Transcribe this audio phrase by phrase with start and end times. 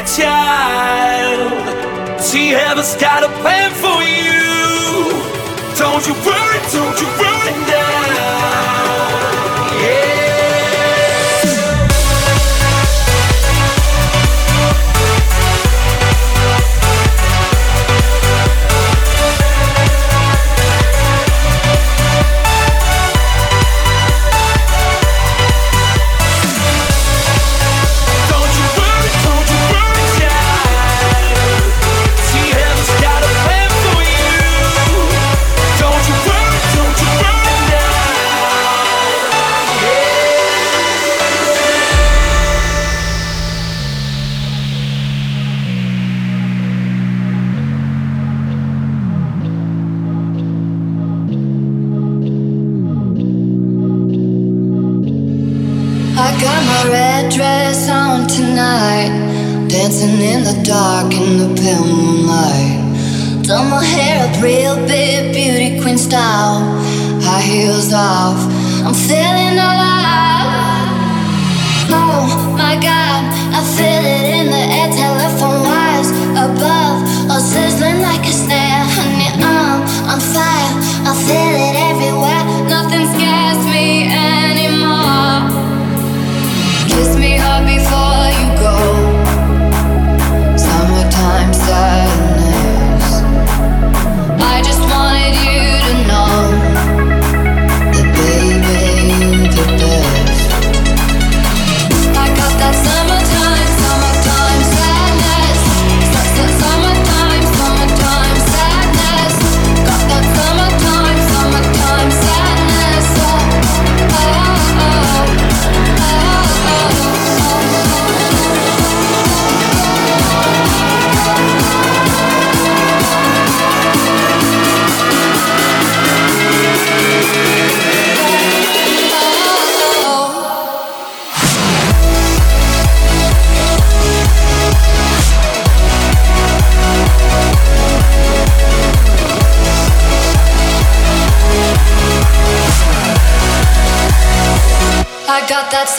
[0.00, 1.50] you child.
[2.50, 5.12] Heaven's got a plan for you.
[5.76, 6.39] Don't you worry,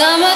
[0.02, 0.31] summer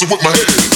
[0.00, 0.67] messing with my head.